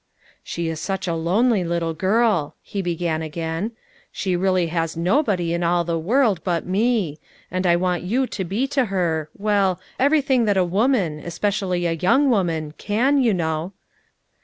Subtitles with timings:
[0.43, 3.69] "She is such a lonely little girl," he began again.
[3.69, 3.75] < c
[4.11, 7.19] She really has nobody in all the world, but me;
[7.51, 11.91] and I want you to be to her— well, everything that a woman, especially a
[11.91, 13.73] young woman, can, you know."